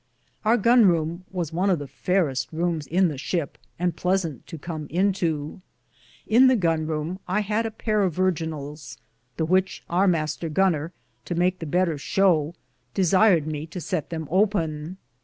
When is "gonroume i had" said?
6.57-7.67